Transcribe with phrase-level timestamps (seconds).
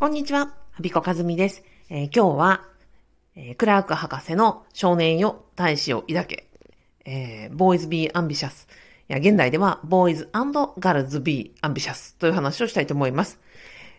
[0.00, 1.64] こんにちは、はびこかずみです。
[1.90, 2.68] えー今日は、
[3.34, 6.46] えークラーク博士の少年よ、大志を抱け、
[7.04, 8.68] えー、Boys be ambitious。
[9.08, 13.40] いや、現代では Boys and Girls be ambitious という話をしたいと思います。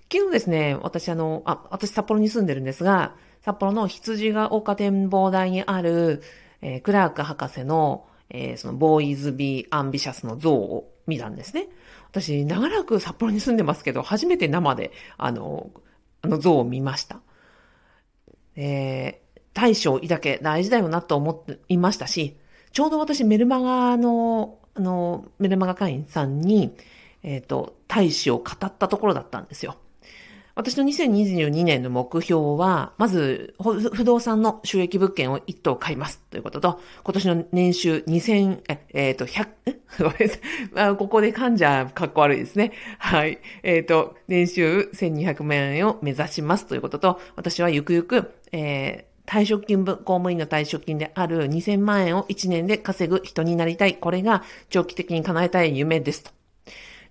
[0.10, 6.24] 昨日ですね、私あの、あ、私札幌に住んでるんですが、札幌の羊が丘展望台にある、
[6.62, 11.68] えークラーク博士の、えーその Boys be ambitious の像を見たんですね。
[12.10, 15.70] 私、長らく札幌に住んでますけど、初めて生で、あの、
[16.22, 17.22] あの像を見ました。
[18.56, 22.38] えー、大将いだけ大事だよなと思っていましたし、
[22.72, 26.76] ちょうど私メルマガの、あの、メルマガ会員さんに、
[27.24, 29.78] えっ、と、大使を語ったところだったんですよ。
[30.60, 39.48] 私の2022年の目標は、まず、不動産の収益物件を1棟買いますということと、今年の年収2000、え、えっ、と、100、
[40.04, 40.90] ごめんなさい。
[40.90, 42.74] あここで噛んじゃかっこ悪いですね。
[42.98, 43.40] はい。
[43.64, 53.94] えっ、と、年収1200万円を目指しますということと、私はゆくゆく、えー退職金分、公務員の退職金である2000万円を1年で稼ぐ人になりたい。
[53.94, 56.32] これが長期的に叶えたい夢ですと。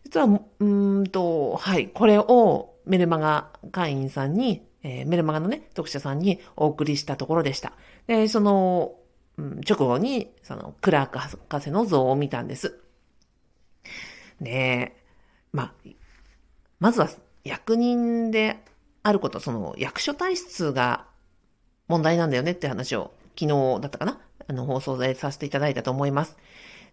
[0.04, 7.72] 実は、うんと、はい、これをメルマガ会員さんに、えーメルマガのね、読者さんにお送りしたところでした。
[8.06, 8.94] で、その、
[9.36, 12.80] うん直後に、その、クラーク博士の像を見たんです。
[14.40, 14.96] で、
[15.52, 15.90] まあ、
[16.80, 17.08] まずは
[17.44, 18.58] 役人で
[19.02, 21.06] あること、その役所体質が
[21.88, 24.20] 問題なんだよねって話を昨日だったかな？
[24.46, 26.36] あの放送でさせていただいたと思います。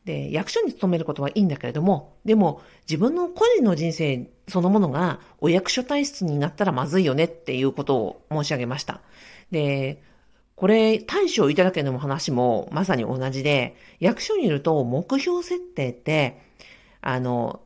[0.06, 9.02] で、役所に勤めることはいいんだけれども、でも自分の個人の人生そのものがお役所体質になったらまずいよねっていうことを申し上げました。
[9.52, 10.02] で、
[10.56, 16.40] これ、大将いただけの話もまさに同じで、役所にいると目標設定って、
[17.02, 17.60] あの、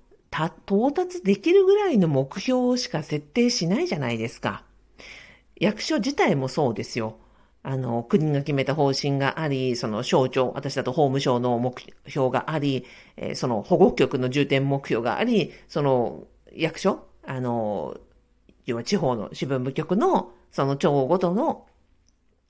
[0.66, 4.64] 到達できるぐらいの目標しか設定しないじゃないですか。
[5.56, 7.18] 役所自体もそうですよ。
[7.70, 12.84] あの、国が決めた方針があり、その省庁、私だと法務省の目標があり、
[13.16, 17.96] えその保護局の重点目標があり、その役所、あの、
[18.66, 21.68] 要は地方の支分部局のその庁ごとの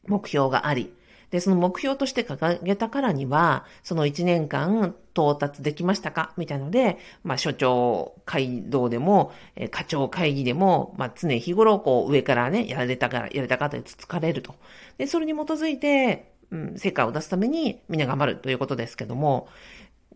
[0.08, 0.94] 目標があり、
[1.32, 6.34] で、その目標として掲げたからには、その1年間到達できましたか？
[6.38, 14.56] みたいので、まあ、所長会同でも、えー課長会議でも、まあ、常日頃、こう、上からね、やられたから、やれたかってつつかれると。
[14.98, 19.48] で、それに基づいて、うん、成果を出すために、みんな頑張るということですけども、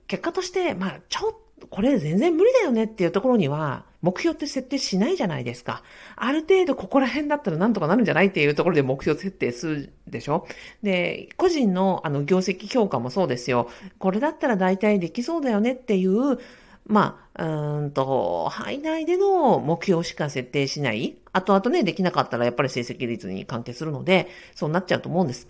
[0.08, 5.82] 結果として、まあ、ちょっと、これ全然無理だよねっていうところには、目標って設定しないじゃないですか。
[6.18, 10.48] ある程度ここら辺だったらなんとかなるんじゃないっていうところで目標設定するでしょ？
[10.82, 13.70] で、個人のあの業績評価もそうですよ。
[14.00, 16.40] これだったら大体できそうだよねっていう、
[16.86, 21.16] まあ、うんと、範囲内での目標しか設定しない。
[21.32, 25.48] 後々ね、できなかったらやっぱり成績率に関係するので、そうなっちゃうと思うんです。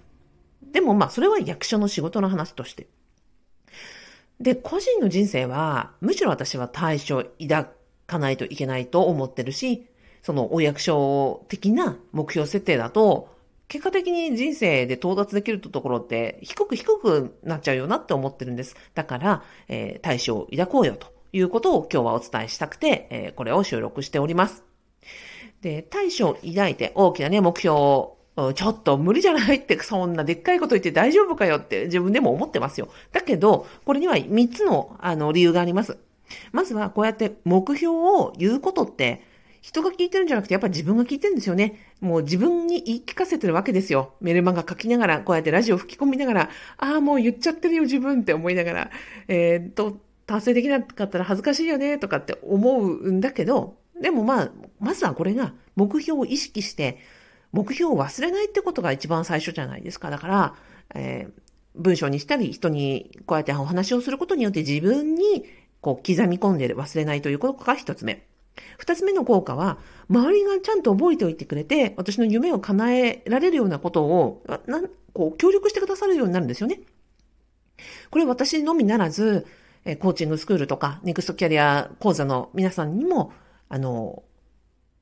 [0.71, 2.87] でもまあ、それは役所の仕事の話として。
[4.39, 7.67] で、個人の人生は、むしろ私は対処を抱
[8.05, 9.87] かないといけないと思ってるし、
[10.21, 13.29] そのお役所的な目標設定だと、
[13.73, 18.75] 結果的に人生で到達できるところって低く低くなっちゃうよなって思ってるんです。
[18.93, 24.63] だから、えー、対処を抱こうよということを今日はお伝えしたくて、えーこれを収録しております。
[25.61, 28.17] で、対処を抱いて大きなね、目標を
[28.53, 32.89] ちょっと無理じゃないって、そんなでっかいこと言って大丈夫かよって自分でも思ってますよ。
[33.11, 35.97] だけど、これには3つの、あの、理由があります。
[36.51, 39.23] まずは、こうやって目標を言うことって、
[39.63, 41.93] 人が聞いてるんじゃなくて、やっぱ自分が聞いてるんですよね。
[42.01, 44.13] もう自分に言い聞かせてるわけですよ。
[44.19, 48.91] メルマガ書きながら、こうやってラジオ吹き込みながら、ああ、もう言っちゃってるよ、自分って思いながら、
[49.29, 56.97] えーっと、達成できなかったら恥ずかしいよね、とかって思うんだけど、でもまあ、まずはこれが目標を意識して、
[57.53, 60.09] 目標を忘れないってことが一番最初じゃないですか。
[60.09, 60.55] だから、
[60.93, 61.43] えー
[61.75, 65.43] 文章にしたり、人にこうやってお話をすることによって自分に
[65.81, 68.27] こう刻み込んでる忘れないということが一つ目。
[68.77, 69.77] 二つ目の効果は、
[70.09, 74.81] 周りがちゃんと覚えておいてくれて、私の夢を叶えられるようなことを、な
[75.13, 76.81] こう協力してくださるようになるんですよね。
[78.09, 79.45] これ私のみならず、
[79.99, 83.33] コーチングスクールとか、ネクストキャリア講座の皆さんにも、
[83.69, 84.23] あの、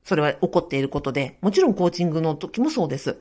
[0.04, 3.16] それは起こっていることで、もちろんコーチングの時もそうです。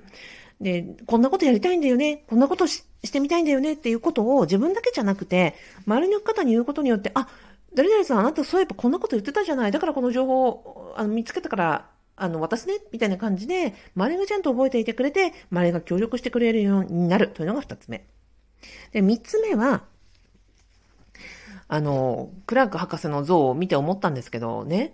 [0.60, 5.56] で、こんなことやりたいんだよね、こんなことししてみたいんだよねっていうことを自分だけじゃなくて、
[5.88, 7.28] 周りの方に言うことによって、あ、
[7.74, 9.72] 誰々さん、あなたそういえばこんなこと言ってたじゃない。
[9.72, 18.06] だからこの情報をあの見つけたから、あの、渡すね、みたいな感じで、周りがちゃんと覚えていてくれて、周りが協力してくれるようになるというのが二つ目。
[18.92, 19.84] で、三つ目は、
[21.68, 24.94] あの、クラーク博士の像を見て思ったんですけどね、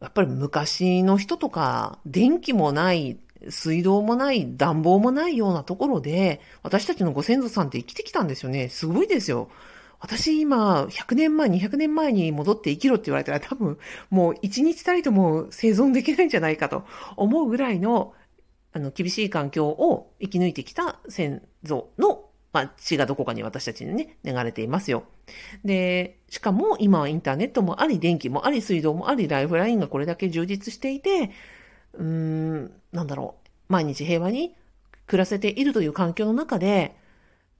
[0.00, 3.18] やっぱり昔の人とか、電気もない、
[3.48, 8.68] 水道もない、暖房もないようなところで、私たちのご先祖さんって生きてきたんですよね。
[8.68, 9.48] すごいですよ。
[10.02, 13.78] 私今、100年前、200年前に戻って生きろって言われたら多分、
[14.10, 16.84] もう1日たりとも生存できないんじゃないかと
[17.16, 18.12] 思うぐらいの、
[18.72, 25.04] あの、厳しい環境を生き抜いてきた先祖の、まあ、血がどこかに私たちにね、流れていますよ。
[25.64, 31.30] で、しかも今はインターネットもあり、電気もあり、水道もあり、ライフラインがこれだけ充実していて、
[31.94, 34.56] うーん、なんだろう、毎日平和に
[35.06, 36.96] 暮らせているという環境の中で、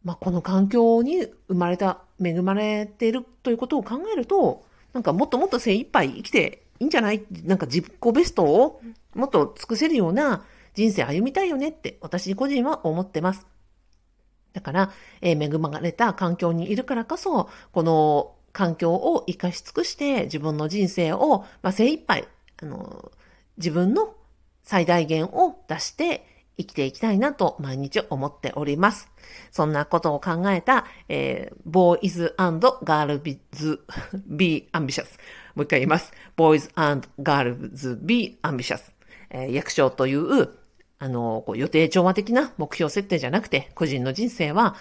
[0.05, 7.25] まあ、この環境に生まれた、恵まれているということを考えると、なんかもっともっと精一杯生きていいんじゃない？
[7.45, 8.81] なんか自己ベストを
[9.15, 10.45] もっと尽くせるような
[10.75, 13.47] 人生歩みたいよねって私個人は思ってます。
[14.53, 14.91] だから、
[15.21, 22.29] えー、恵まれた環境にいるからこそ、この環境を活かし尽くして自分の人生を、まあ、精一杯、
[22.63, 23.11] あの、
[23.57, 24.15] 自分の
[24.63, 26.27] 最大限を出して
[26.57, 29.11] 生きていきたいなと毎日思っております。
[29.51, 33.21] そんなことを考えた、えー、Boys and Girls
[34.27, 35.05] Be Ambitious。
[35.55, 36.13] もう一回言います。
[36.37, 38.93] Boys and Girls Be Ambitious。
[39.31, 40.51] えー、役所という、
[40.99, 44.77] あの、こう予定調和的な目標設定じゃなくて、個人の人生は、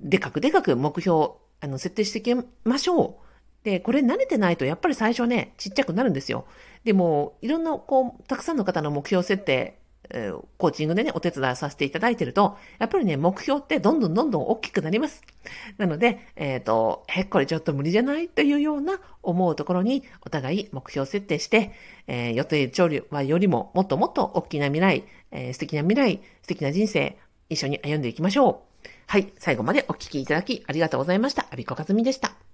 [0.00, 1.30] でかくでかく目標、
[1.60, 2.34] あの、設定していき
[2.64, 3.64] ましょう。
[3.64, 6.46] で、これ慣れてないとやっぱり最初ね、ちっちゃくなるんですよ。
[6.84, 9.78] でも、いろんな、こう、たくさんの方の目標設定
[10.10, 15.22] え、コーチングでね、お手伝いさせていただいてると、やっぱりね、目標ってどんどんどんどん大きくなります。
[15.78, 21.72] なので、えっ、ー、と、え、これちょっと無理じゃないというような思うところに、お互い目標設定して、
[22.06, 27.18] えー、予定調理はよりももっともっと大きな未来、えー、素敵な未来、素敵な人生、
[27.48, 28.88] 一緒に歩んでいきましょう。
[29.06, 31.46] はい、最後までお聞きいただきありがとうございました。
[31.50, 32.45] アビコカズミでした。